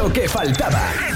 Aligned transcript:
Lo 0.00 0.10
que 0.10 0.26
faltaba. 0.26 1.09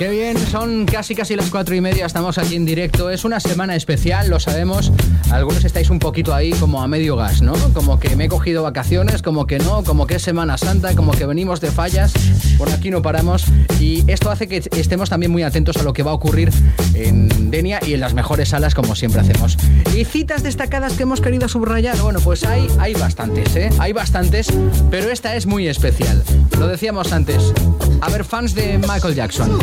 Qué 0.00 0.08
bien, 0.08 0.38
son 0.38 0.86
casi 0.86 1.14
casi 1.14 1.36
las 1.36 1.50
cuatro 1.50 1.74
y 1.74 1.82
media, 1.82 2.06
estamos 2.06 2.38
aquí 2.38 2.56
en 2.56 2.64
directo. 2.64 3.10
Es 3.10 3.26
una 3.26 3.38
semana 3.38 3.76
especial, 3.76 4.30
lo 4.30 4.40
sabemos. 4.40 4.90
Algunos 5.30 5.62
estáis 5.66 5.90
un 5.90 5.98
poquito 5.98 6.34
ahí 6.34 6.52
como 6.52 6.82
a 6.82 6.88
medio 6.88 7.16
gas, 7.16 7.42
¿no? 7.42 7.52
Como 7.74 8.00
que 8.00 8.16
me 8.16 8.24
he 8.24 8.28
cogido 8.28 8.62
vacaciones, 8.62 9.20
como 9.20 9.46
que 9.46 9.58
no, 9.58 9.84
como 9.84 10.06
que 10.06 10.14
es 10.14 10.22
Semana 10.22 10.56
Santa, 10.56 10.94
como 10.94 11.12
que 11.12 11.26
venimos 11.26 11.60
de 11.60 11.70
fallas. 11.70 12.14
Por 12.56 12.70
aquí 12.70 12.90
no 12.90 13.02
paramos. 13.02 13.44
Y 13.78 14.10
esto 14.10 14.30
hace 14.30 14.48
que 14.48 14.62
estemos 14.74 15.10
también 15.10 15.32
muy 15.32 15.42
atentos 15.42 15.76
a 15.76 15.82
lo 15.82 15.92
que 15.92 16.02
va 16.02 16.12
a 16.12 16.14
ocurrir 16.14 16.50
en 16.94 17.50
Denia 17.50 17.78
y 17.86 17.92
en 17.92 18.00
las 18.00 18.14
mejores 18.14 18.48
salas, 18.48 18.74
como 18.74 18.94
siempre 18.94 19.20
hacemos. 19.20 19.58
Y 19.94 20.06
citas 20.06 20.42
destacadas 20.42 20.94
que 20.94 21.02
hemos 21.02 21.20
querido 21.20 21.46
subrayar, 21.46 21.98
bueno, 21.98 22.20
pues 22.20 22.44
hay, 22.44 22.68
hay 22.78 22.94
bastantes, 22.94 23.54
¿eh? 23.54 23.68
Hay 23.78 23.92
bastantes, 23.92 24.48
pero 24.90 25.10
esta 25.10 25.36
es 25.36 25.44
muy 25.44 25.68
especial. 25.68 26.24
Lo 26.58 26.68
decíamos 26.68 27.12
antes. 27.12 27.52
A 28.00 28.08
ver, 28.08 28.24
fans 28.24 28.54
de 28.54 28.78
Michael 28.78 29.14
Jackson. 29.14 29.58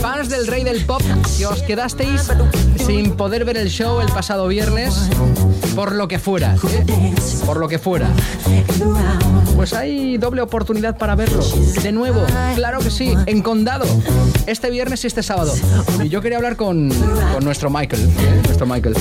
Fans 0.00 0.28
del 0.28 0.46
rey 0.46 0.64
del 0.64 0.84
pop 0.84 1.02
que 1.38 1.46
os 1.46 1.62
quedasteis 1.62 2.28
sin 2.86 3.12
poder 3.12 3.44
ver 3.44 3.56
el 3.56 3.68
show 3.68 4.00
el 4.00 4.08
pasado 4.08 4.48
viernes 4.48 5.08
por 5.74 5.92
lo 5.92 6.08
que 6.08 6.18
fuera, 6.18 6.56
¿eh? 6.68 7.14
por 7.46 7.56
lo 7.58 7.68
que 7.68 7.78
fuera. 7.78 8.08
Pues 9.56 9.72
hay 9.72 10.18
doble 10.18 10.42
oportunidad 10.42 10.98
para 10.98 11.14
verlo. 11.14 11.42
De 11.82 11.92
nuevo, 11.92 12.24
claro 12.54 12.80
que 12.80 12.90
sí, 12.90 13.14
en 13.26 13.42
Condado. 13.42 13.86
Este 14.46 14.70
viernes 14.70 15.04
y 15.04 15.06
este 15.06 15.22
sábado. 15.22 15.52
Y 16.02 16.08
yo 16.08 16.20
quería 16.20 16.38
hablar 16.38 16.56
con, 16.56 16.90
con 17.32 17.44
nuestro 17.44 17.70
Michael. 17.70 18.02
¿eh? 18.02 18.42
Nuestro 18.44 18.66
Michael. 18.66 18.94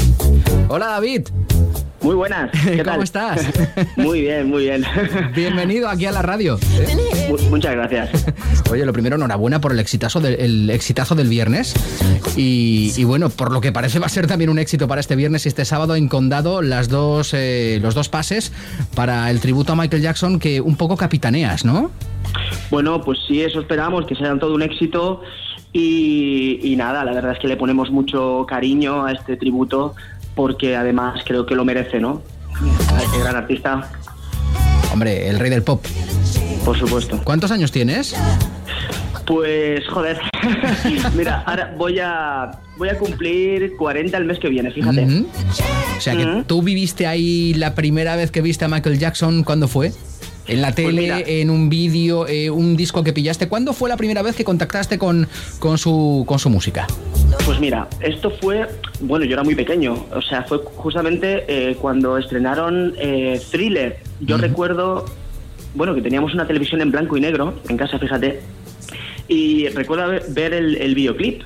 Hola 0.70 0.88
David. 0.88 1.28
Muy 2.02 2.16
buenas. 2.16 2.50
¿Qué 2.64 2.72
¿Cómo 2.78 2.84
tal? 2.84 3.04
estás? 3.04 3.42
Muy 3.96 4.22
bien, 4.22 4.50
muy 4.50 4.64
bien. 4.64 4.84
Bienvenido 5.36 5.88
aquí 5.88 6.06
a 6.06 6.12
la 6.12 6.22
radio. 6.24 6.58
Mu- 7.30 7.38
Muchas 7.50 7.74
gracias. 7.76 8.26
Oye, 8.72 8.86
lo 8.86 8.94
primero, 8.94 9.16
enhorabuena 9.18 9.62
por 9.62 9.72
el 9.72 9.80
exitazo 9.80 10.20
del, 10.20 10.40
el 10.40 10.70
exitazo 10.72 11.14
del 11.14 11.30
viernes. 11.30 11.74
Y, 12.36 12.92
y 12.98 13.04
bueno, 13.04 13.30
por 13.30 13.52
lo 13.52 13.62
que 13.62 13.72
parece 13.72 14.00
va 14.00 14.08
a 14.08 14.10
ser 14.10 14.26
también 14.26 14.50
un 14.50 14.58
éxito 14.58 14.88
para 14.88 15.00
este 15.02 15.16
viernes 15.16 15.46
y 15.46 15.50
este 15.50 15.64
sábado 15.66 15.96
en 15.96 16.08
Condado, 16.08 16.62
las 16.64 16.90
dos, 16.90 17.34
eh, 17.36 17.80
los 17.82 17.94
dos 17.94 18.10
pases 18.10 18.52
para 18.96 19.30
el 19.30 19.40
tributo 19.40 19.74
a 19.74 19.76
Michael 19.76 20.02
Jackson 20.02 20.40
que 20.40 20.60
un 20.60 20.76
poco 20.78 20.98
capitaneas, 20.98 21.66
¿no? 21.66 21.92
Bueno, 22.72 23.02
pues 23.02 23.20
sí, 23.28 23.42
eso 23.42 23.60
esperamos, 23.62 24.06
que 24.08 24.16
sea 24.16 24.38
todo 24.40 24.56
un 24.56 24.62
éxito. 24.64 25.22
Y, 25.74 26.60
y 26.64 26.76
nada, 26.76 27.06
la 27.06 27.14
verdad 27.14 27.32
es 27.34 27.40
que 27.40 27.48
le 27.48 27.56
ponemos 27.58 27.92
mucho 27.92 28.46
cariño 28.48 29.06
a 29.06 29.12
este 29.14 29.38
tributo 29.38 29.94
porque 30.36 30.76
además 30.76 31.22
creo 31.26 31.46
que 31.46 31.56
lo 31.56 31.66
merece, 31.66 32.00
¿no? 32.00 32.22
Este 33.04 33.20
gran 33.20 33.36
artista, 33.36 33.90
Hombre, 34.92 35.30
el 35.30 35.40
rey 35.40 35.50
del 35.50 35.64
pop. 35.64 35.84
por 36.66 36.78
supuesto. 36.78 37.20
¿Cuántos 37.24 37.52
años 37.52 37.72
tienes? 37.72 38.16
Pues 39.26 39.88
joder, 39.88 40.20
mira, 41.16 41.44
ahora 41.46 41.74
voy 41.78 42.00
a 42.00 42.52
voy 42.78 42.90
a 42.90 42.98
cumplir 42.98 43.76
40 43.78 44.18
el 44.18 44.26
mes 44.26 44.40
que 44.40 44.50
viene, 44.50 44.72
fíjate. 44.72 45.06
O 45.98 46.02
sea, 46.02 46.18
que 46.18 46.44
tú 46.48 46.62
viviste 46.62 47.08
ahí 47.08 47.54
la 47.54 47.74
primera 47.74 48.16
vez 48.16 48.32
que 48.32 48.42
viste 48.42 48.66
a 48.66 48.68
Michael 48.68 49.00
Jackson, 49.00 49.44
¿cuándo 49.44 49.68
fue? 49.68 49.94
En 50.48 50.62
la 50.62 50.74
tele, 50.74 51.02
mira. 51.02 51.20
en 51.20 51.50
un 51.50 51.70
vídeo, 51.70 52.28
eh, 52.28 52.50
un 52.50 52.76
disco 52.76 53.04
que 53.04 53.14
pillaste. 53.14 53.48
¿Cuándo 53.48 53.74
fue 53.74 53.88
la 53.88 53.96
primera 53.96 54.22
vez 54.24 54.36
que 54.36 54.44
contactaste 54.44 54.98
con, 54.98 55.30
con, 55.60 55.78
su, 55.78 56.26
con 56.28 56.40
su 56.40 56.50
música? 56.50 56.88
Pues 57.52 57.60
mira, 57.60 57.86
esto 58.00 58.30
fue, 58.32 58.66
bueno, 59.02 59.26
yo 59.26 59.34
era 59.34 59.44
muy 59.44 59.56
pequeño, 59.56 60.06
o 60.16 60.22
sea, 60.22 60.44
fue 60.44 60.60
justamente 60.60 61.44
eh, 61.50 61.76
cuando 61.76 62.18
estrenaron 62.18 62.94
eh, 62.98 63.42
Thriller. 63.52 63.98
Yo 64.22 64.38
recuerdo, 64.38 65.04
bueno, 65.76 65.94
que 65.94 66.02
teníamos 66.02 66.34
una 66.34 66.48
televisión 66.48 66.80
en 66.80 66.92
blanco 66.92 67.18
y 67.18 67.20
negro 67.20 67.56
en 67.68 67.76
casa, 67.76 68.00
fíjate, 68.00 68.40
y 69.28 69.68
recuerdo 69.68 70.14
ver, 70.30 70.54
el, 70.54 70.78
el 70.78 70.96
videoclip 70.96 71.42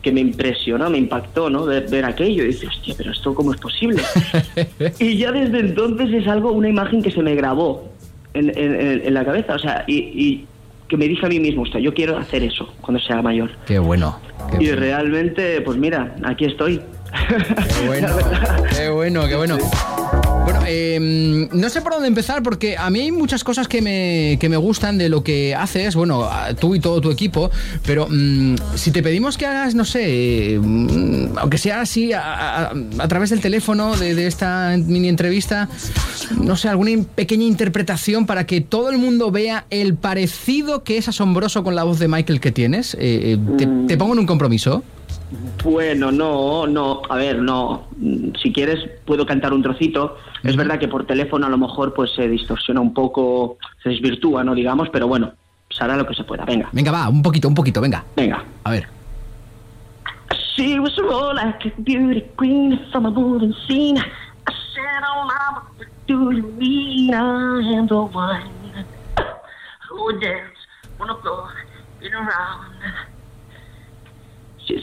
que 0.00 0.12
me 0.12 0.20
impresionó, 0.20 0.90
me 0.90 0.98
impactó, 0.98 1.50
¿no? 1.50 1.64
Ver, 1.64 1.88
ver 1.90 2.04
aquello 2.04 2.44
y 2.44 2.46
decir, 2.52 2.68
hostia, 2.68 2.94
pero 2.96 3.10
esto 3.10 3.34
cómo 3.34 3.52
es 3.52 3.58
posible. 3.58 4.00
y 5.00 5.16
ya 5.18 5.32
desde 5.32 5.58
entonces 5.58 6.12
es 6.12 6.28
algo, 6.28 6.52
una 6.52 6.68
imagen 6.68 7.02
que 7.02 7.10
se 7.10 7.20
me 7.20 7.34
grabó 7.34 7.90
en- 8.32 8.52
en 8.56 9.12
la 9.12 9.24
cabeza, 9.24 9.56
o 9.56 9.58
sea, 9.58 9.82
y, 9.88 9.96
y 9.96 10.46
que 10.88 10.96
me 10.96 11.06
dije 11.06 11.24
a 11.26 11.28
mí 11.28 11.38
mismo, 11.38 11.62
hostia, 11.62 11.80
yo 11.80 11.92
quiero 11.94 12.16
hacer 12.16 12.42
eso 12.42 12.72
cuando 12.80 13.00
sea 13.00 13.20
mayor. 13.22 13.50
Qué 13.66 13.78
bueno. 13.78 14.18
Qué 14.50 14.56
Y 14.64 14.66
bueno. 14.68 14.80
realmente, 14.80 15.60
pues 15.60 15.76
mira, 15.76 16.16
aquí 16.24 16.46
estoy. 16.46 16.80
Qué 17.80 17.86
bueno, 17.86 18.08
qué 18.76 18.88
bueno, 18.90 19.28
qué 19.28 19.36
bueno. 19.36 19.58
Bueno, 20.48 20.62
eh, 20.66 21.46
no 21.52 21.68
sé 21.68 21.82
por 21.82 21.92
dónde 21.92 22.08
empezar 22.08 22.42
porque 22.42 22.78
a 22.78 22.88
mí 22.88 23.00
hay 23.00 23.12
muchas 23.12 23.44
cosas 23.44 23.68
que 23.68 23.82
me, 23.82 24.38
que 24.40 24.48
me 24.48 24.56
gustan 24.56 24.96
de 24.96 25.10
lo 25.10 25.22
que 25.22 25.54
haces, 25.54 25.94
bueno, 25.94 26.26
tú 26.58 26.74
y 26.74 26.80
todo 26.80 27.02
tu 27.02 27.10
equipo, 27.10 27.50
pero 27.84 28.06
mm, 28.08 28.54
si 28.74 28.90
te 28.90 29.02
pedimos 29.02 29.36
que 29.36 29.44
hagas, 29.44 29.74
no 29.74 29.84
sé, 29.84 30.58
mm, 30.58 31.36
aunque 31.36 31.58
sea 31.58 31.82
así 31.82 32.14
a, 32.14 32.22
a- 32.68 32.72
a 32.98 33.08
través 33.08 33.28
del 33.28 33.42
teléfono 33.42 33.94
de, 33.98 34.14
de 34.14 34.26
esta 34.26 34.74
mini 34.78 35.08
entrevista, 35.10 35.68
no 36.42 36.56
sé, 36.56 36.70
alguna 36.70 36.92
in- 36.92 37.04
pequeña 37.04 37.44
interpretación 37.44 38.24
para 38.24 38.46
que 38.46 38.62
todo 38.62 38.88
el 38.88 38.96
mundo 38.96 39.30
vea 39.30 39.66
el 39.68 39.96
parecido 39.96 40.82
que 40.82 40.96
es 40.96 41.08
asombroso 41.08 41.62
con 41.62 41.74
la 41.74 41.84
voz 41.84 41.98
de 41.98 42.08
Michael 42.08 42.40
que 42.40 42.52
tienes, 42.52 42.94
eh, 42.94 42.98
eh, 43.34 43.38
te, 43.58 43.68
te 43.86 43.96
pongo 43.98 44.14
en 44.14 44.20
un 44.20 44.26
compromiso. 44.26 44.82
Bueno, 45.62 46.10
no, 46.10 46.66
no, 46.66 47.02
a 47.08 47.16
ver, 47.16 47.38
no. 47.40 47.88
Si 48.42 48.52
quieres, 48.52 48.88
puedo 49.04 49.26
cantar 49.26 49.52
un 49.52 49.62
trocito. 49.62 50.16
Es 50.42 50.56
verdad 50.56 50.78
que 50.78 50.88
por 50.88 51.04
teléfono 51.06 51.46
a 51.46 51.50
lo 51.50 51.58
mejor 51.58 51.92
pues 51.94 52.12
se 52.14 52.28
distorsiona 52.28 52.80
un 52.80 52.94
poco, 52.94 53.58
se 53.82 53.90
desvirtúa, 53.90 54.42
¿no? 54.44 54.54
Digamos, 54.54 54.88
pero 54.90 55.06
bueno, 55.06 55.32
se 55.68 55.84
hará 55.84 55.96
lo 55.96 56.06
que 56.06 56.14
se 56.14 56.24
pueda. 56.24 56.44
Venga, 56.44 56.68
Venga, 56.72 56.90
va, 56.92 57.08
un 57.08 57.22
poquito, 57.22 57.48
un 57.48 57.54
poquito, 57.54 57.80
venga. 57.80 58.04
venga. 58.16 58.42
A 58.64 58.70
ver. 58.70 58.88
She 60.56 60.78
was 60.80 60.96
roll 60.98 61.34
like 61.36 61.66
a 61.66 61.80
beauty 61.82 62.24
queen 62.36 62.80
from 62.90 63.06
a 63.06 63.10
moving 63.10 63.54
scene. 63.66 63.98
I 63.98 64.52
said, 64.74 65.02
oh 65.06 65.24
mama, 65.26 65.62
what 65.76 65.88
do 66.06 66.32
you 66.32 66.42
mean 66.58 67.14
I 67.14 67.76
am 67.76 67.86
the 67.86 67.94
one 67.96 68.42
who 69.88 70.04
would 70.04 70.20
dance 70.20 70.56
on 70.98 71.08
the 71.08 71.14
floor 71.22 71.48
in 72.00 72.12
around? 72.14 72.74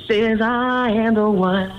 Says 0.08 0.40
I 0.40 0.92
am 0.92 1.16
the 1.16 1.28
one 1.28 1.72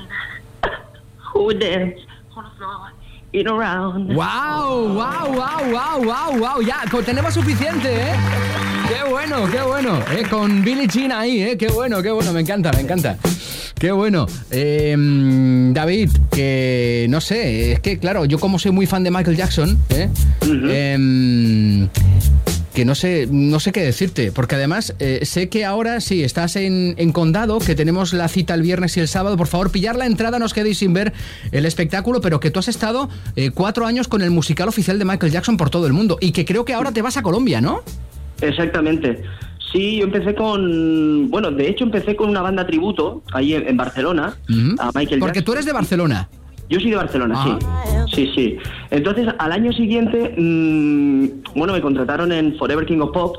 who 1.32 1.44
would 1.44 1.60
dance 1.60 2.00
on 2.36 2.44
the 2.44 2.50
floor 2.58 2.92
in 3.32 3.46
around. 3.46 4.14
¡Wow! 4.14 4.94
¡Wow! 4.94 5.32
¡Wow! 5.32 5.70
¡Wow! 5.70 6.04
¡Wow! 6.04 6.38
¡Wow! 6.38 6.60
Ya, 6.62 6.82
tenemos 7.04 7.34
suficiente, 7.34 7.88
¿eh? 7.88 8.14
¡Qué 8.88 9.08
bueno! 9.08 9.48
¡Qué 9.50 9.60
bueno! 9.62 9.98
¿eh? 10.10 10.24
Con 10.28 10.64
Billie 10.64 10.88
Jean 10.88 11.12
ahí, 11.12 11.40
¿eh? 11.40 11.56
¡Qué 11.56 11.68
bueno! 11.68 12.02
¡Qué 12.02 12.10
bueno! 12.10 12.32
Me 12.32 12.40
encanta, 12.40 12.72
me 12.72 12.80
encanta. 12.80 13.16
¡Qué 13.78 13.92
bueno! 13.92 14.26
Eh, 14.50 14.96
David, 15.72 16.10
que 16.30 17.06
no 17.08 17.20
sé, 17.20 17.72
es 17.72 17.80
que 17.80 17.98
claro, 17.98 18.24
yo 18.24 18.40
como 18.40 18.58
soy 18.58 18.72
muy 18.72 18.86
fan 18.86 19.04
de 19.04 19.10
Michael 19.10 19.36
Jackson, 19.36 19.78
¿eh? 19.90 20.08
Que 22.76 22.84
no 22.84 22.94
sé, 22.94 23.26
no 23.30 23.58
sé 23.58 23.72
qué 23.72 23.80
decirte, 23.80 24.30
porque 24.32 24.54
además 24.54 24.94
eh, 24.98 25.20
sé 25.24 25.48
que 25.48 25.64
ahora 25.64 25.98
sí 26.02 26.22
estás 26.22 26.56
en, 26.56 26.94
en 26.98 27.10
Condado, 27.10 27.58
que 27.58 27.74
tenemos 27.74 28.12
la 28.12 28.28
cita 28.28 28.52
el 28.52 28.60
viernes 28.60 28.94
y 28.98 29.00
el 29.00 29.08
sábado. 29.08 29.38
Por 29.38 29.46
favor, 29.46 29.70
pillar 29.72 29.96
la 29.96 30.04
entrada, 30.04 30.38
no 30.38 30.44
os 30.44 30.52
quedéis 30.52 30.76
sin 30.76 30.92
ver 30.92 31.14
el 31.52 31.64
espectáculo, 31.64 32.20
pero 32.20 32.38
que 32.38 32.50
tú 32.50 32.58
has 32.58 32.68
estado 32.68 33.08
eh, 33.34 33.50
cuatro 33.50 33.86
años 33.86 34.08
con 34.08 34.20
el 34.20 34.30
musical 34.30 34.68
oficial 34.68 34.98
de 34.98 35.06
Michael 35.06 35.32
Jackson 35.32 35.56
por 35.56 35.70
todo 35.70 35.86
el 35.86 35.94
mundo 35.94 36.18
y 36.20 36.32
que 36.32 36.44
creo 36.44 36.66
que 36.66 36.74
ahora 36.74 36.92
te 36.92 37.00
vas 37.00 37.16
a 37.16 37.22
Colombia, 37.22 37.62
¿no? 37.62 37.80
Exactamente. 38.42 39.22
Sí, 39.72 39.96
yo 39.96 40.04
empecé 40.04 40.34
con. 40.34 41.30
Bueno, 41.30 41.50
de 41.50 41.68
hecho 41.70 41.84
empecé 41.84 42.14
con 42.14 42.28
una 42.28 42.42
banda 42.42 42.66
tributo 42.66 43.22
ahí 43.32 43.54
en, 43.54 43.66
en 43.68 43.76
Barcelona 43.78 44.36
a 44.78 44.90
Michael 44.94 45.18
Porque 45.20 45.38
Jackson. 45.40 45.44
tú 45.44 45.52
eres 45.52 45.64
de 45.64 45.72
Barcelona. 45.72 46.28
Yo 46.68 46.78
soy 46.78 46.90
de 46.90 46.96
Barcelona, 46.96 47.34
Ajá. 47.40 47.58
sí. 47.58 47.95
Sí, 48.16 48.30
sí. 48.34 48.56
Entonces, 48.90 49.28
al 49.38 49.52
año 49.52 49.72
siguiente, 49.74 50.34
mm, 50.38 51.26
bueno, 51.54 51.74
me 51.74 51.82
contrataron 51.82 52.32
en 52.32 52.56
Forever 52.56 52.86
King 52.86 53.00
of 53.00 53.10
Pop. 53.12 53.36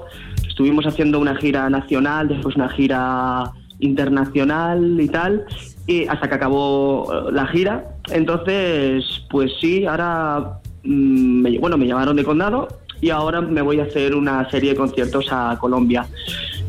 Estuvimos 0.47 0.85
haciendo 0.85 1.19
una 1.19 1.35
gira 1.35 1.68
nacional, 1.69 2.27
después 2.27 2.56
una 2.56 2.69
gira 2.69 3.51
internacional 3.79 4.97
y 5.01 5.07
tal, 5.07 5.45
y 5.88 6.06
hasta 6.07 6.29
que 6.29 6.35
acabó 6.35 7.12
eh, 7.12 7.31
la 7.31 7.47
gira. 7.47 7.85
Entonces, 8.12 9.03
pues 9.31 9.51
sí, 9.59 9.85
ahora, 9.88 10.59
mm, 10.83 11.41
me- 11.41 11.57
bueno, 11.57 11.75
me 11.77 11.88
llamaron 11.88 12.15
de 12.15 12.24
condado 12.24 12.68
y 13.01 13.09
ahora 13.09 13.41
me 13.41 13.63
voy 13.63 13.79
a 13.79 13.83
hacer 13.83 14.13
una 14.15 14.47
serie 14.51 14.71
de 14.71 14.75
conciertos 14.75 15.25
a 15.31 15.57
Colombia, 15.59 16.06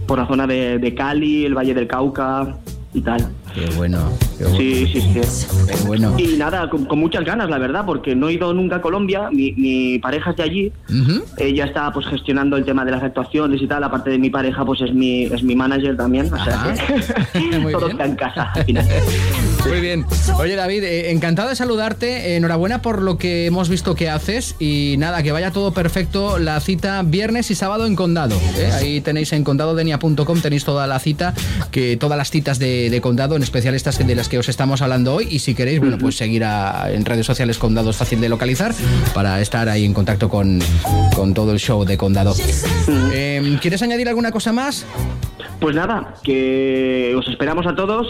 por 0.07 0.19
la 0.19 0.27
zona 0.27 0.47
de 0.47 0.95
Cali, 0.95 1.45
el 1.45 1.55
Valle 1.55 1.75
del 1.75 1.87
Cauca 1.87 2.57
y 2.99 3.03
tal. 3.03 3.29
Qué 3.55 3.67
bueno, 3.77 4.13
qué 4.37 4.45
bueno. 4.45 4.59
Sí, 4.59 4.87
sí, 4.87 5.01
sí. 5.01 5.21
Qué 5.67 5.87
bueno. 5.87 6.15
Y 6.19 6.37
nada, 6.37 6.69
con, 6.69 6.87
muchas 6.99 7.25
ganas, 7.25 7.49
la 7.49 7.59
verdad, 7.59 7.85
porque 7.87 8.15
no 8.15 8.29
he 8.29 8.35
ido 8.35 8.53
nunca 8.53 8.77
a 8.77 8.81
Colombia, 8.83 9.31
mi, 9.31 9.99
pareja 9.99 10.31
es 10.31 10.37
de 10.37 10.43
allí, 10.43 10.73
ella 11.39 11.65
está 11.65 11.93
pues 11.93 12.07
gestionando 12.07 12.57
el 12.57 12.65
tema 12.65 12.85
de 12.85 12.91
las 12.91 13.03
actuaciones 13.03 13.63
y 13.63 13.67
tal, 13.67 13.85
aparte 13.85 14.11
de 14.11 14.19
mi 14.19 14.31
pareja, 14.31 14.65
pues 14.65 14.81
es 14.83 14.93
mi, 14.93 15.25
es 15.25 15.43
mi 15.43 15.55
manager 15.55 15.97
también, 15.97 16.33
o 16.33 16.45
sea 16.45 16.75
que 17.33 17.73
todo 17.73 17.89
está 17.89 18.05
en 18.05 18.17
casa 18.17 18.53
al 18.55 18.65
final. 18.65 18.87
Muy 19.69 19.81
bien. 19.81 20.07
Oye, 20.39 20.57
David, 20.57 20.83
eh, 20.83 21.11
encantado 21.11 21.51
de 21.51 21.57
saludarte. 21.57 22.37
enhorabuena 22.37 22.81
por 22.81 23.03
lo 23.03 23.19
que 23.19 23.47
hemos 23.47 23.69
visto 23.69 23.95
que 23.95 24.09
haces. 24.09 24.57
Y 24.59 24.97
nada, 24.99 25.23
que 25.23 25.33
vaya 25.33 25.51
todo 25.51 25.73
perfecto. 25.73 26.39
La 26.39 26.59
cita 26.61 27.03
viernes 27.03 27.51
y 27.51 27.55
sábado 27.55 27.87
en 27.87 27.95
Condado. 27.95 28.37
¿eh? 28.57 28.71
Ahí 28.73 29.01
tenéis 29.01 29.33
en 29.33 29.45
condadodenia.com, 29.45 30.41
tenéis 30.41 30.65
toda 30.65 30.87
la 30.87 30.99
cita, 30.99 31.35
que 31.71 31.97
todas 31.97 32.17
las 32.17 32.31
citas 32.31 32.59
de, 32.59 32.99
Condado, 33.03 33.37
en 33.37 33.43
especial 33.43 33.75
estas 33.75 33.99
de 33.99 34.15
las 34.15 34.29
que 34.29 34.39
os 34.39 34.49
estamos 34.49 34.81
hablando 34.81 35.15
hoy. 35.15 35.29
Y 35.31 35.41
si 35.41 35.55
queréis, 35.55 35.81
bueno, 35.81 35.99
pues 35.99 36.17
seguir 36.17 36.43
en 36.43 37.05
redes 37.05 37.27
sociales 37.27 37.59
Condado 37.59 37.91
es 37.91 37.97
fácil 37.97 38.21
de 38.21 38.29
localizar 38.29 38.75
para 39.15 39.41
estar 39.41 39.69
ahí 39.69 39.85
en 39.85 39.93
contacto 39.93 40.29
con, 40.29 40.61
todo 41.35 41.53
el 41.53 41.59
show 41.59 41.85
de 41.85 41.99
Condado. 41.99 42.35
Em, 43.13 43.59
¿Quieres 43.59 43.83
añadir 43.83 44.09
alguna 44.09 44.33
cosa 44.33 44.53
más? 44.53 44.87
Pues 45.61 45.75
nada, 45.75 46.15
que 46.23 47.15
os 47.17 47.29
esperamos 47.29 47.67
a 47.67 47.75
todos 47.75 48.07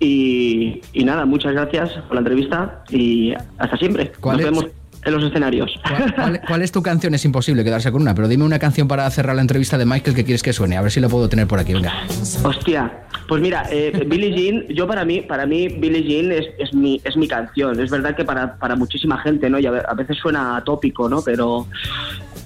y, 0.00 0.80
nada, 0.94 1.24
muchas 1.24 1.52
gracias 1.52 1.90
por 2.06 2.14
la 2.14 2.20
entrevista 2.20 2.82
y 2.90 3.32
hasta 3.58 3.76
siempre. 3.76 4.12
Nos 4.22 4.38
vemos 4.38 4.66
en 5.04 5.14
los 5.14 5.24
escenarios. 5.24 5.72
¿Cuál, 6.46 6.62
es 6.62 6.72
tu 6.72 6.82
canción? 6.82 7.14
Es 7.14 7.24
imposible 7.24 7.64
quedarse 7.64 7.90
con 7.90 8.02
una, 8.02 8.14
pero 8.14 8.28
dime 8.28 8.44
una 8.44 8.58
canción 8.58 8.88
para 8.88 9.08
cerrar 9.10 9.36
la 9.36 9.42
entrevista 9.42 9.78
de 9.78 9.86
Michael 9.86 10.14
que 10.14 10.24
quieres 10.24 10.42
que 10.42 10.52
suene. 10.52 10.76
A 10.76 10.82
ver 10.82 10.90
si 10.90 11.00
lo 11.00 11.08
puedo 11.08 11.28
tener 11.28 11.46
por 11.46 11.58
aquí. 11.58 11.72
Venga. 11.72 11.92
Hostia, 12.42 12.92
pues 13.26 13.40
mira, 13.40 13.66
eh, 13.70 14.04
Billie 14.06 14.34
Jean, 14.34 14.66
yo 14.68 14.86
para 14.86 15.04
mí, 15.04 15.20
para 15.20 15.46
mí 15.46 15.68
Billie 15.68 16.02
Jean 16.02 16.32
es, 16.32 16.46
es, 16.58 16.74
mi, 16.74 17.00
es 17.04 17.16
mi 17.16 17.28
canción. 17.28 17.78
Es 17.80 17.90
verdad 17.90 18.14
que 18.16 18.24
para, 18.24 18.56
para 18.56 18.76
muchísima 18.76 19.18
gente, 19.20 19.48
¿no? 19.48 19.58
Y 19.58 19.66
a 19.66 19.94
veces 19.94 20.16
suena 20.18 20.62
tópico, 20.64 21.08
¿no? 21.08 21.22
Pero 21.22 21.66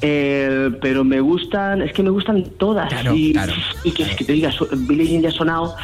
eh, 0.05 0.71
pero 0.81 1.05
me 1.05 1.21
gustan, 1.21 1.81
es 1.81 1.93
que 1.93 2.03
me 2.03 2.11
gustan 2.11 2.45
todas. 2.59 2.93
y, 3.15 3.33
que, 3.93 4.05
que, 4.17 4.25
te 4.25 4.33
digas, 4.33 4.57
Billie 4.73 5.07
Jean 5.07 5.23
ya 5.23 5.29
ha 5.29 5.33
sonado, 5.33 5.77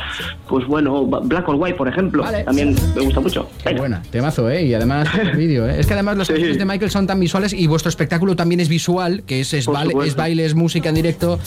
pues 0.49 0.67
bueno, 0.67 1.07
Black 1.07 1.49
or 1.49 1.55
White, 1.55 1.77
por 1.77 1.87
ejemplo, 1.87 2.25
también 2.45 2.75
me 2.97 3.03
gusta 3.03 3.21
mucho. 3.21 3.49
Qué 3.65 3.75
buena, 3.75 4.03
temazo, 4.11 4.51
¿eh? 4.51 4.65
Y 4.65 4.75
además 4.75 5.09
el 5.21 5.37
vídeo, 5.37 5.69
¿eh? 5.69 5.79
Es 5.79 5.87
que 5.87 5.95
además 5.95 6.17
los 6.17 6.29
canciones 6.29 6.59
de 6.59 6.65
Michael 6.65 6.91
son 6.91 7.07
tan 7.07 7.21
visuales 7.21 7.53
y 7.53 7.69
vuestro 7.69 7.89
espectáculo 7.89 8.35
también 8.35 8.61
es 8.61 8.69
visual, 8.69 9.23
que 9.25 9.41
es, 9.41 9.55
es, 9.55 9.69
es 10.05 10.17
baile, 10.17 10.45
es 10.45 10.55
música 10.55 10.89
en 10.89 10.97
directo. 10.97 11.39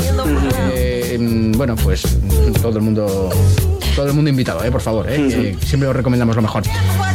Eh, 0.73 0.90
bueno, 1.17 1.75
pues 1.75 2.03
todo 2.61 2.77
el 2.77 2.83
mundo 2.83 3.29
todo 3.95 4.07
el 4.07 4.13
mundo 4.13 4.29
invitado, 4.29 4.63
¿eh? 4.63 4.71
por 4.71 4.81
favor. 4.81 5.05
¿eh? 5.09 5.57
siempre 5.65 5.89
os 5.89 5.95
recomendamos 5.95 6.35
lo 6.35 6.41
mejor. 6.41 6.63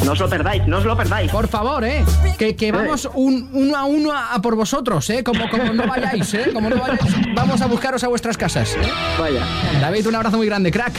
No 0.05 0.13
os 0.13 0.21
lo 0.21 0.29
perdáis, 0.29 0.67
no 0.67 0.79
os 0.79 0.85
lo 0.85 0.97
perdáis. 0.97 1.31
Por 1.31 1.49
favor, 1.49 1.85
¿eh? 1.85 2.05
que, 2.39 2.55
que 2.55 2.73
vamos 2.73 3.09
un, 3.15 3.49
uno 3.53 3.77
a 3.77 3.85
uno 3.85 4.13
a, 4.13 4.41
por 4.43 4.57
vosotros, 4.57 5.09
¿eh? 5.11 5.25
como, 5.25 5.49
como 5.49 5.73
no 5.73 5.87
vayáis, 5.87 6.35
¿eh? 6.35 6.51
como 6.53 6.69
no 6.69 6.77
vayáis, 6.77 7.35
vamos 7.35 7.61
a 7.61 7.67
buscaros 7.67 8.03
a 8.05 8.09
vuestras 8.09 8.37
casas. 8.37 8.75
¿eh? 8.75 8.89
Vaya. 9.19 9.45
David, 9.81 10.07
un 10.07 10.15
abrazo 10.15 10.37
muy 10.37 10.47
grande, 10.47 10.71
crack. 10.71 10.93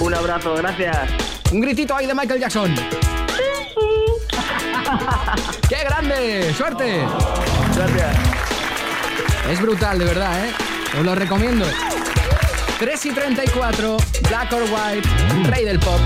Un 0.00 0.14
abrazo, 0.14 0.54
gracias. 0.54 0.96
Un 1.52 1.60
gritito 1.60 1.94
ahí 1.94 2.06
de 2.06 2.14
Michael 2.14 2.40
Jackson. 2.40 2.74
¡Qué 5.68 5.76
grande! 5.84 6.52
¡Suerte! 6.54 7.04
Gracias. 7.76 8.16
Es 9.50 9.60
brutal, 9.60 9.98
de 9.98 10.04
verdad, 10.04 10.44
¿eh? 10.44 10.50
Os 10.98 11.04
lo 11.04 11.14
recomiendo. 11.14 11.64
3 12.80 13.04
y 13.04 13.10
34, 13.10 13.96
Black 14.30 14.52
or 14.54 14.62
White, 14.62 15.06
rey 15.50 15.66
del 15.66 15.78
pop. 15.78 16.00